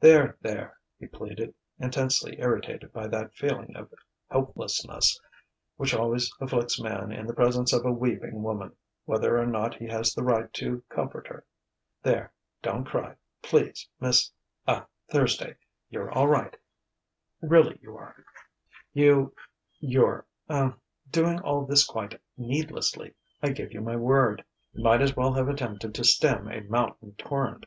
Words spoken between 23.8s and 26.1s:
my word." He might as well have attempted to